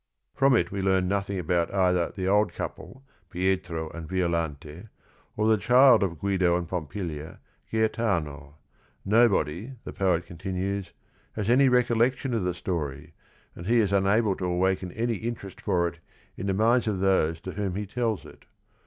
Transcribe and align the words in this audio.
"From 0.41 0.55
it 0.55 0.71
we 0.71 0.81
learn 0.81 1.07
nothing 1.07 1.37
about 1.37 1.71
either 1.71 2.09
the 2.15 2.27
old 2.27 2.53
couple, 2.55 3.03
Pietro 3.29 3.87
and 3.91 4.09
Violante, 4.09 4.85
Qrthe 5.37 5.59
child 5.61 6.01
of 6.01 6.17
Guido 6.17 6.55
and 6.55 6.67
Pompilia, 6.67 7.39
Gaetano. 7.71 8.55
Nobody, 9.05 9.73
tne 9.83 9.91
poet 9.93 10.25
con 10.25 10.37
tinuesTTias 10.37 11.47
any 11.47 11.69
recollection 11.69 12.33
of 12.33 12.43
the 12.43 12.55
story, 12.55 13.13
and 13.55 13.67
he 13.67 13.79
is 13.79 13.93
unable 13.93 14.35
to 14.37 14.45
awaken 14.45 14.91
any 14.93 15.17
interest 15.17 15.61
for 15.61 15.87
it 15.87 15.99
in 16.35 16.47
the 16.47 16.55
minds 16.55 16.87
of 16.87 16.99
those 16.99 17.39
to 17.41 17.51
whom 17.51 17.75
he 17.75 17.85
tells 17.85 18.25
it. 18.25 18.45